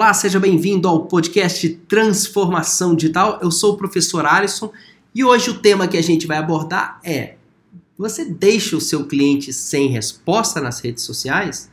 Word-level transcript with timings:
Olá, 0.00 0.14
seja 0.14 0.40
bem-vindo 0.40 0.88
ao 0.88 1.04
podcast 1.04 1.68
Transformação 1.86 2.94
Digital. 2.96 3.38
Eu 3.42 3.50
sou 3.50 3.74
o 3.74 3.76
professor 3.76 4.24
Alisson 4.24 4.72
e 5.14 5.22
hoje 5.22 5.50
o 5.50 5.58
tema 5.58 5.86
que 5.86 5.98
a 5.98 6.02
gente 6.02 6.26
vai 6.26 6.38
abordar 6.38 6.98
é: 7.04 7.34
você 7.98 8.24
deixa 8.24 8.74
o 8.78 8.80
seu 8.80 9.06
cliente 9.06 9.52
sem 9.52 9.88
resposta 9.88 10.58
nas 10.58 10.80
redes 10.80 11.04
sociais? 11.04 11.70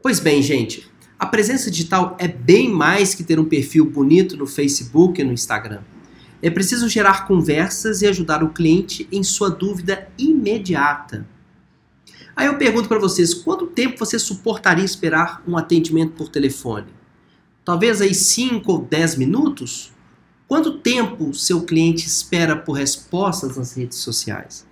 Pois 0.00 0.20
bem, 0.20 0.40
gente, 0.44 0.88
a 1.18 1.26
presença 1.26 1.72
digital 1.72 2.16
é 2.20 2.28
bem 2.28 2.70
mais 2.70 3.16
que 3.16 3.24
ter 3.24 3.40
um 3.40 3.44
perfil 3.46 3.84
bonito 3.84 4.36
no 4.36 4.46
Facebook 4.46 5.20
e 5.20 5.24
no 5.24 5.32
Instagram. 5.32 5.80
É 6.40 6.48
preciso 6.48 6.88
gerar 6.88 7.26
conversas 7.26 8.00
e 8.00 8.06
ajudar 8.06 8.44
o 8.44 8.50
cliente 8.50 9.08
em 9.10 9.24
sua 9.24 9.50
dúvida 9.50 10.08
imediata. 10.16 11.26
Aí 12.36 12.46
eu 12.46 12.56
pergunto 12.56 12.86
para 12.88 13.00
vocês, 13.00 13.34
quanto 13.34 13.66
tempo 13.66 13.98
você 13.98 14.20
suportaria 14.20 14.84
esperar 14.84 15.42
um 15.48 15.56
atendimento 15.56 16.12
por 16.12 16.28
telefone? 16.28 16.96
Talvez 17.68 18.00
aí 18.00 18.14
5 18.14 18.72
ou 18.72 18.78
10 18.78 19.16
minutos? 19.16 19.92
Quanto 20.46 20.78
tempo 20.78 21.34
seu 21.34 21.60
cliente 21.66 22.06
espera 22.06 22.56
por 22.56 22.72
respostas 22.72 23.58
nas 23.58 23.74
redes 23.74 23.98
sociais? 23.98 24.66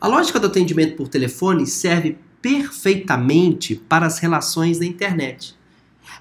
A 0.00 0.08
lógica 0.08 0.40
do 0.40 0.46
atendimento 0.46 0.96
por 0.96 1.06
telefone 1.06 1.66
serve 1.66 2.16
perfeitamente 2.40 3.74
para 3.74 4.06
as 4.06 4.20
relações 4.20 4.80
na 4.80 4.86
internet. 4.86 5.54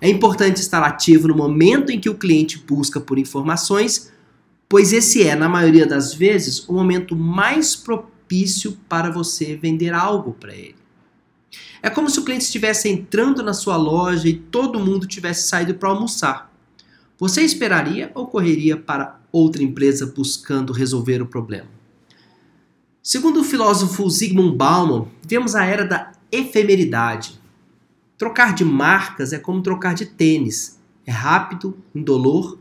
É 0.02 0.10
importante 0.10 0.58
estar 0.58 0.84
ativo 0.84 1.30
no 1.30 1.38
momento 1.38 1.90
em 1.90 2.02
que 2.02 2.10
o 2.10 2.16
cliente 2.16 2.62
busca 2.68 3.00
por 3.00 3.18
informações, 3.18 4.12
pois 4.68 4.92
esse 4.92 5.26
é, 5.26 5.38
na 5.38 5.48
maioria 5.48 5.86
das 5.86 6.14
vezes, 6.14 6.68
o 6.68 6.74
momento 6.74 7.16
mais 7.16 7.78
propício 7.78 8.78
para 8.90 9.10
você 9.10 9.56
vender 9.56 9.94
algo 9.94 10.34
para 10.34 10.54
ele. 10.54 10.83
É 11.82 11.90
como 11.90 12.10
se 12.10 12.20
o 12.20 12.24
cliente 12.24 12.46
estivesse 12.46 12.90
entrando 12.90 13.44
na 13.44 13.54
sua 13.54 13.76
loja 13.76 14.28
e 14.28 14.34
todo 14.34 14.80
mundo 14.80 15.08
tivesse 15.08 15.48
saído 15.48 15.76
para 15.76 15.90
almoçar. 15.90 16.54
Você 17.18 17.42
esperaria 17.42 18.12
ou 18.16 18.28
correria 18.28 18.78
para 18.78 19.20
outra 19.32 19.64
empresa 19.64 20.06
buscando 20.06 20.74
resolver 20.74 21.22
o 21.22 21.28
problema? 21.28 21.68
Segundo 23.02 23.42
o 23.42 23.44
filósofo 23.44 24.10
Zygmunt 24.10 24.56
Bauman, 24.56 25.08
vivemos 25.22 25.56
a 25.56 25.66
era 25.66 25.86
da 25.86 26.12
efemeridade. 26.32 27.40
Trocar 28.18 28.56
de 28.56 28.64
marcas 28.64 29.34
é 29.34 29.40
como 29.40 29.62
trocar 29.62 29.94
de 29.94 30.06
tênis. 30.06 30.80
É 31.06 31.12
rápido, 31.12 31.78
indolor 31.94 32.58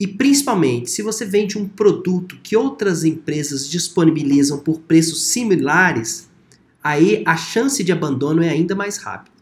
e 0.00 0.06
principalmente 0.06 0.90
se 0.90 1.02
você 1.02 1.24
vende 1.24 1.58
um 1.58 1.68
produto 1.68 2.38
que 2.42 2.56
outras 2.56 3.04
empresas 3.04 3.68
disponibilizam 3.68 4.60
por 4.60 4.78
preços 4.80 5.26
similares, 5.26 6.27
aí 6.88 7.22
a 7.26 7.36
chance 7.36 7.84
de 7.84 7.92
abandono 7.92 8.42
é 8.42 8.48
ainda 8.48 8.74
mais 8.74 8.96
rápida. 8.96 9.36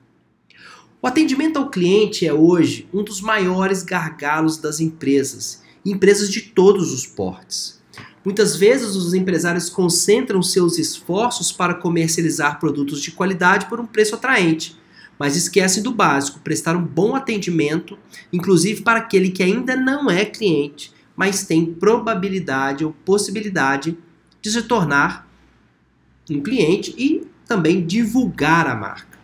O 1.01 1.07
atendimento 1.07 1.59
ao 1.59 1.71
cliente 1.71 2.27
é 2.27 2.33
hoje 2.33 2.89
um 2.93 3.05
dos 3.05 3.21
maiores 3.21 3.85
gargalos 3.85 4.57
das 4.57 4.81
empresas, 4.81 5.63
empresas 5.85 6.29
de 6.29 6.41
todos 6.41 6.93
os 6.93 7.07
portes. 7.07 7.81
Muitas 8.25 8.57
vezes 8.57 8.97
os 8.97 9.15
empresários 9.15 9.71
concentram 9.71 10.43
seus 10.43 10.77
esforços 10.79 11.53
para 11.53 11.75
comercializar 11.75 12.59
produtos 12.59 13.01
de 13.01 13.13
qualidade 13.13 13.67
por 13.67 13.79
um 13.79 13.87
preço 13.87 14.17
atraente, 14.17 14.77
mas 15.17 15.37
esquecem 15.37 15.85
do 15.85 15.93
básico, 15.93 16.41
prestar 16.41 16.75
um 16.75 16.83
bom 16.83 17.15
atendimento, 17.15 17.97
inclusive 18.33 18.83
para 18.83 18.99
aquele 18.99 19.31
que 19.31 19.45
ainda 19.45 19.77
não 19.77 20.11
é 20.11 20.25
cliente, 20.25 20.93
mas 21.15 21.45
tem 21.45 21.65
probabilidade 21.65 22.85
ou 22.85 22.93
possibilidade 23.05 23.97
de 24.43 24.51
se 24.51 24.63
tornar 24.63 25.31
um 26.29 26.41
cliente 26.41 26.93
e 26.99 27.36
também 27.47 27.87
divulgar 27.87 28.67
a 28.67 28.75
marca. 28.75 29.19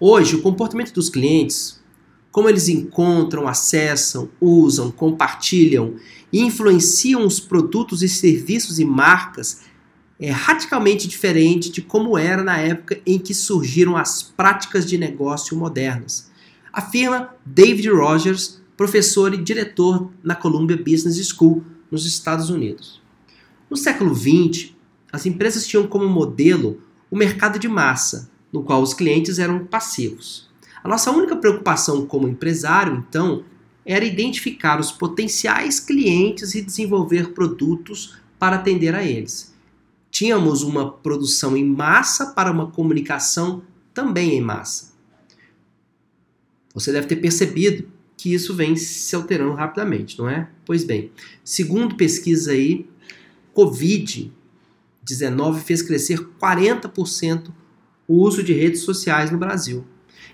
Hoje, 0.00 0.36
o 0.36 0.42
comportamento 0.42 0.92
dos 0.92 1.08
clientes, 1.08 1.82
como 2.30 2.48
eles 2.48 2.68
encontram, 2.68 3.48
acessam, 3.48 4.28
usam, 4.40 4.90
compartilham 4.90 5.96
e 6.32 6.40
influenciam 6.40 7.26
os 7.26 7.40
produtos 7.40 8.02
e 8.02 8.08
serviços 8.08 8.78
e 8.78 8.84
marcas 8.84 9.62
é 10.20 10.30
radicalmente 10.30 11.06
diferente 11.06 11.70
de 11.70 11.80
como 11.80 12.18
era 12.18 12.42
na 12.42 12.58
época 12.58 13.00
em 13.06 13.18
que 13.18 13.32
surgiram 13.32 13.96
as 13.96 14.22
práticas 14.22 14.84
de 14.84 14.98
negócio 14.98 15.56
modernas. 15.56 16.28
Afirma 16.72 17.34
David 17.46 17.88
Rogers, 17.90 18.60
professor 18.76 19.32
e 19.32 19.36
diretor 19.36 20.10
na 20.22 20.34
Columbia 20.34 20.76
Business 20.76 21.16
School, 21.28 21.64
nos 21.90 22.04
Estados 22.04 22.50
Unidos. 22.50 23.00
No 23.70 23.76
século 23.76 24.14
XX, 24.14 24.72
as 25.12 25.26
empresas 25.26 25.66
tinham 25.66 25.86
como 25.86 26.08
modelo 26.08 26.80
o 27.10 27.16
mercado 27.16 27.58
de 27.58 27.68
massa, 27.68 28.30
no 28.52 28.62
qual 28.62 28.82
os 28.82 28.94
clientes 28.94 29.38
eram 29.38 29.64
passivos. 29.64 30.48
A 30.82 30.88
nossa 30.88 31.10
única 31.10 31.36
preocupação 31.36 32.06
como 32.06 32.28
empresário, 32.28 33.04
então, 33.08 33.44
era 33.84 34.04
identificar 34.04 34.78
os 34.78 34.92
potenciais 34.92 35.80
clientes 35.80 36.54
e 36.54 36.62
desenvolver 36.62 37.32
produtos 37.32 38.16
para 38.38 38.56
atender 38.56 38.94
a 38.94 39.02
eles. 39.02 39.54
Tínhamos 40.10 40.62
uma 40.62 40.90
produção 40.90 41.56
em 41.56 41.64
massa 41.64 42.26
para 42.26 42.50
uma 42.50 42.70
comunicação 42.70 43.62
também 43.94 44.34
em 44.34 44.40
massa. 44.40 44.92
Você 46.74 46.92
deve 46.92 47.06
ter 47.06 47.16
percebido 47.16 47.88
que 48.16 48.34
isso 48.34 48.54
vem 48.54 48.76
se 48.76 49.14
alterando 49.16 49.54
rapidamente, 49.54 50.18
não 50.18 50.28
é? 50.28 50.48
Pois 50.64 50.84
bem, 50.84 51.10
segundo 51.42 51.96
pesquisa 51.96 52.52
aí, 52.52 52.86
Covid 53.52 54.32
19 55.08 55.62
fez 55.62 55.80
crescer 55.80 56.18
40% 56.40 57.50
o 58.06 58.22
uso 58.22 58.42
de 58.42 58.52
redes 58.52 58.82
sociais 58.82 59.30
no 59.30 59.38
Brasil. 59.38 59.84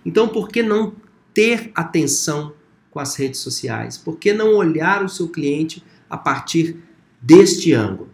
Então, 0.04 0.28
por 0.28 0.48
que 0.48 0.62
não 0.62 0.94
ter 1.32 1.70
atenção 1.74 2.52
com 2.90 3.00
as 3.00 3.16
redes 3.16 3.40
sociais? 3.40 3.96
Por 3.96 4.18
que 4.18 4.32
não 4.32 4.54
olhar 4.54 5.04
o 5.04 5.08
seu 5.08 5.28
cliente 5.28 5.82
a 6.08 6.16
partir 6.16 6.76
deste 7.20 7.72
ângulo? 7.72 8.10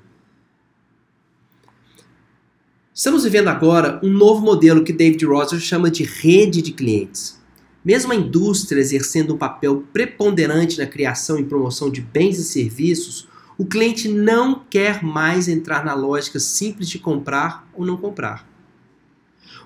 Estamos 2.94 3.24
vivendo 3.24 3.48
agora 3.48 3.98
um 4.02 4.10
novo 4.10 4.42
modelo 4.44 4.84
que 4.84 4.92
David 4.92 5.24
Rosser 5.24 5.58
chama 5.58 5.90
de 5.90 6.04
rede 6.04 6.60
de 6.60 6.72
clientes. 6.72 7.40
Mesmo 7.82 8.12
a 8.12 8.16
indústria 8.16 8.78
exercendo 8.78 9.34
um 9.34 9.38
papel 9.38 9.84
preponderante 9.90 10.78
na 10.78 10.86
criação 10.86 11.38
e 11.38 11.44
promoção 11.44 11.90
de 11.90 12.02
bens 12.02 12.38
e 12.38 12.44
serviços, 12.44 13.26
o 13.60 13.66
cliente 13.66 14.08
não 14.08 14.64
quer 14.70 15.02
mais 15.02 15.46
entrar 15.46 15.84
na 15.84 15.92
lógica 15.92 16.40
simples 16.40 16.88
de 16.88 16.98
comprar 16.98 17.68
ou 17.74 17.84
não 17.84 17.98
comprar. 17.98 18.48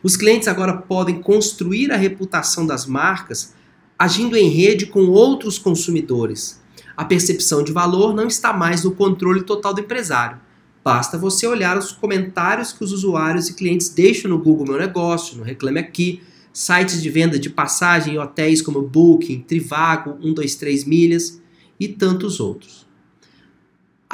Os 0.02 0.16
clientes 0.16 0.48
agora 0.48 0.76
podem 0.76 1.22
construir 1.22 1.92
a 1.92 1.96
reputação 1.96 2.66
das 2.66 2.86
marcas 2.86 3.54
agindo 3.96 4.36
em 4.36 4.48
rede 4.48 4.86
com 4.86 5.06
outros 5.06 5.60
consumidores. 5.60 6.60
A 6.96 7.04
percepção 7.04 7.62
de 7.62 7.70
valor 7.70 8.12
não 8.12 8.26
está 8.26 8.52
mais 8.52 8.82
no 8.82 8.90
controle 8.90 9.44
total 9.44 9.72
do 9.72 9.82
empresário. 9.82 10.40
Basta 10.82 11.16
você 11.16 11.46
olhar 11.46 11.78
os 11.78 11.92
comentários 11.92 12.72
que 12.72 12.82
os 12.82 12.90
usuários 12.90 13.48
e 13.48 13.54
clientes 13.54 13.90
deixam 13.90 14.28
no 14.28 14.40
Google 14.40 14.66
Meu 14.66 14.78
Negócio, 14.78 15.36
no 15.36 15.44
Reclame 15.44 15.78
Aqui, 15.78 16.20
sites 16.52 17.00
de 17.00 17.10
venda 17.10 17.38
de 17.38 17.48
passagem 17.48 18.14
em 18.14 18.18
hotéis 18.18 18.60
como 18.60 18.82
Booking, 18.82 19.42
Trivago, 19.42 20.18
123 20.20 20.84
Milhas 20.84 21.40
e 21.78 21.86
tantos 21.86 22.40
outros. 22.40 22.84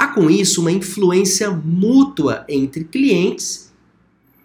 Há 0.00 0.06
com 0.06 0.30
isso 0.30 0.62
uma 0.62 0.72
influência 0.72 1.50
mútua 1.50 2.46
entre 2.48 2.84
clientes 2.84 3.70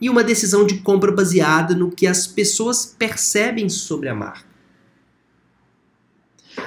e 0.01 0.09
uma 0.09 0.21
decisão 0.21 0.65
de 0.65 0.79
compra 0.79 1.13
baseada 1.13 1.73
no 1.73 1.89
que 1.89 2.05
as 2.05 2.27
pessoas 2.27 2.85
percebem 2.85 3.69
sobre 3.69 4.09
a 4.09 4.13
marca. 4.13 4.45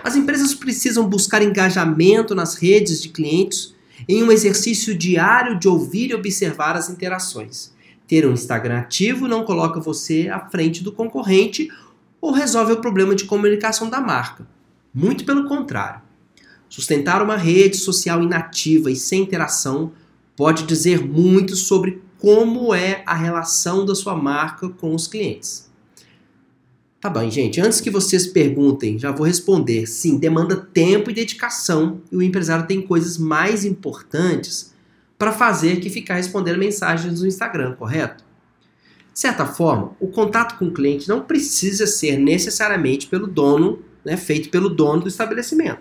As 0.03 0.17
empresas 0.17 0.55
precisam 0.55 1.07
buscar 1.07 1.43
engajamento 1.43 2.35
nas 2.35 2.55
redes 2.55 3.03
de 3.03 3.11
clientes 3.11 3.75
em 4.09 4.23
um 4.23 4.33
exercício 4.33 4.97
diário 4.97 5.59
de 5.59 5.69
ouvir 5.69 6.09
e 6.09 6.15
observar 6.15 6.75
as 6.75 6.89
interações. 6.89 7.75
Ter 8.07 8.27
um 8.27 8.33
Instagram 8.33 8.79
ativo 8.79 9.29
não 9.29 9.45
coloca 9.45 9.79
você 9.79 10.31
à 10.31 10.41
frente 10.49 10.83
do 10.83 10.93
concorrente 10.93 11.71
ou 12.23 12.33
resolve 12.33 12.73
o 12.73 12.81
problema 12.81 13.15
de 13.15 13.27
comunicação 13.27 13.91
da 13.91 14.01
marca. 14.01 14.49
Muito 14.95 15.27
pelo 15.27 15.47
contrário. 15.47 16.08
Sustentar 16.69 17.23
uma 17.23 17.37
rede 17.37 17.77
social 17.77 18.23
inativa 18.23 18.91
e 18.91 18.97
sem 18.97 19.23
interação 19.23 19.93
pode 20.37 20.65
dizer 20.65 21.05
muito 21.05 21.57
sobre 21.57 22.03
como 22.19 22.75
é 22.75 23.03
a 23.07 23.15
relação 23.15 23.85
da 23.85 23.95
sua 23.95 24.15
marca 24.15 24.69
com 24.69 24.95
os 24.95 25.07
clientes. 25.07 25.69
Tá 27.01 27.09
bom, 27.09 27.31
gente. 27.31 27.61
Antes 27.61 27.81
que 27.81 27.91
vocês 27.91 28.27
perguntem, 28.27 28.99
já 28.99 29.13
vou 29.13 29.25
responder. 29.25 29.87
Sim, 29.87 30.19
demanda 30.19 30.57
tempo 30.57 31.11
e 31.11 31.15
dedicação 31.15 32.01
e 32.11 32.17
o 32.17 32.23
empresário 32.23 32.67
tem 32.67 32.83
coisas 32.83 33.17
mais 33.17 33.65
importantes 33.65 34.75
para 35.17 35.33
fazer 35.33 35.81
que 35.81 35.91
ficar 35.91 36.15
respondendo 36.15 36.59
mensagens 36.59 37.21
no 37.21 37.27
Instagram, 37.27 37.75
correto? 37.75 38.25
De 39.13 39.21
certa 39.21 39.47
forma, 39.47 39.97
o 40.01 40.09
contato 40.09 40.59
com 40.59 40.67
o 40.67 40.73
cliente 40.73 41.09
não 41.09 41.23
precisa 41.23 41.87
ser 41.87 42.17
necessariamente 42.17 43.07
pelo 43.07 43.27
dono, 43.27 43.81
né, 44.05 44.17
feito 44.17 44.49
pelo 44.49 44.69
dono 44.69 45.03
do 45.03 45.09
estabelecimento. 45.09 45.81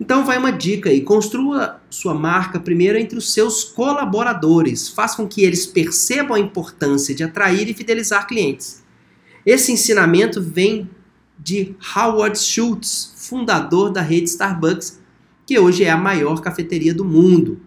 Então 0.00 0.24
vai 0.24 0.38
uma 0.38 0.52
dica 0.52 0.90
aí, 0.90 1.00
construa 1.00 1.80
sua 1.90 2.14
marca 2.14 2.60
primeiro 2.60 2.96
entre 2.98 3.18
os 3.18 3.32
seus 3.32 3.64
colaboradores, 3.64 4.88
faça 4.88 5.16
com 5.16 5.26
que 5.26 5.42
eles 5.42 5.66
percebam 5.66 6.36
a 6.36 6.40
importância 6.40 7.14
de 7.14 7.24
atrair 7.24 7.68
e 7.68 7.74
fidelizar 7.74 8.26
clientes. 8.26 8.84
Esse 9.44 9.72
ensinamento 9.72 10.40
vem 10.40 10.88
de 11.38 11.74
Howard 11.96 12.38
Schultz, 12.38 13.14
fundador 13.16 13.90
da 13.90 14.00
rede 14.00 14.28
Starbucks, 14.28 15.00
que 15.46 15.58
hoje 15.58 15.84
é 15.84 15.90
a 15.90 15.96
maior 15.96 16.40
cafeteria 16.40 16.94
do 16.94 17.04
mundo. 17.04 17.60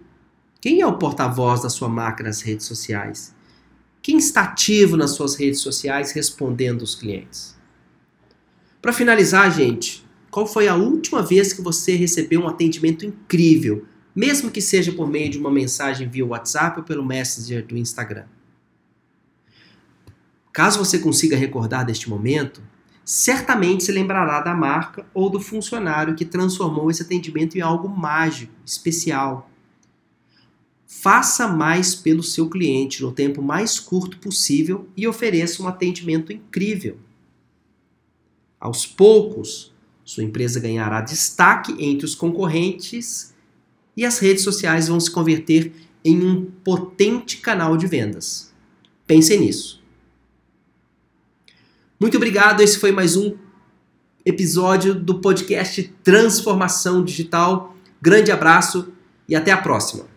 Quem 0.62 0.82
é 0.82 0.88
o 0.88 0.98
porta-voz 0.98 1.64
da 1.64 1.70
sua 1.70 1.90
marca 1.90 2.24
nas 2.24 2.42
redes 2.42 2.66
sociais? 2.66 3.34
Quem 4.02 4.18
está 4.18 4.44
ativo 4.44 4.96
nas 4.96 5.12
suas 5.12 5.36
redes 5.36 5.60
sociais 5.60 6.12
respondendo 6.12 6.82
os 6.82 6.96
clientes? 6.96 7.56
Para 8.82 8.94
finalizar, 8.94 9.52
gente, 9.52 10.06
qual 10.32 10.48
foi 10.48 10.70
a 10.70 10.76
última 10.76 11.22
vez 11.22 11.52
que 11.52 11.62
você 11.62 11.94
recebeu 11.96 12.42
um 12.42 12.48
atendimento 12.48 13.06
incrível, 13.06 13.86
mesmo 14.16 14.50
que 14.50 14.62
seja 14.62 14.94
por 14.94 15.08
meio 15.08 15.30
de 15.30 15.38
uma 15.38 15.52
mensagem 15.52 16.08
via 16.08 16.26
WhatsApp 16.26 16.80
ou 16.80 16.86
pelo 16.86 17.06
Messenger 17.06 17.66
do 17.66 17.78
Instagram? 17.78 18.26
Caso 20.54 20.80
você 20.80 20.98
consiga 21.00 21.36
recordar 21.36 21.86
deste 21.86 22.10
momento, 22.10 22.62
certamente 23.04 23.84
se 23.84 23.92
lembrará 23.92 24.40
da 24.40 24.54
marca 24.54 25.06
ou 25.14 25.30
do 25.30 25.40
funcionário 25.40 26.16
que 26.16 26.26
transformou 26.26 26.90
esse 26.90 27.02
atendimento 27.02 27.58
em 27.58 27.62
algo 27.62 27.90
mágico, 27.90 28.54
especial. 28.66 29.50
Faça 30.88 31.48
mais 31.48 31.94
pelo 31.94 32.24
seu 32.24 32.50
cliente 32.50 33.02
no 33.02 33.12
tempo 33.12 33.42
mais 33.42 33.80
curto 33.80 34.18
possível 34.18 34.88
e 34.96 35.08
ofereça 35.08 35.62
um 35.64 35.68
atendimento 35.68 36.32
incrível. 36.32 36.98
Aos 38.60 38.86
poucos, 38.86 39.71
sua 40.12 40.26
empresa 40.26 40.60
ganhará 40.60 41.00
destaque 41.00 41.74
entre 41.80 42.06
os 42.06 42.14
concorrentes 42.14 43.34
e 43.96 44.06
as 44.06 44.20
redes 44.20 44.44
sociais 44.44 44.90
vão 44.90 45.00
se 45.00 45.10
converter 45.10 45.72
em 46.04 46.22
um 46.22 46.44
potente 46.66 47.38
canal 47.38 47.78
de 47.78 47.88
vendas. 47.88 48.52
Pense 49.08 49.38
nisso. 49.38 49.82
Muito 51.98 52.18
obrigado. 52.18 52.60
Esse 52.60 52.78
foi 52.78 52.92
mais 52.92 53.16
um 53.16 53.38
episódio 54.26 54.94
do 54.94 55.22
podcast 55.22 55.82
Transformação 56.04 57.06
Digital. 57.06 57.74
Grande 58.02 58.34
abraço 58.34 58.92
e 59.30 59.34
até 59.34 59.54
a 59.54 59.58
próxima. 59.62 60.11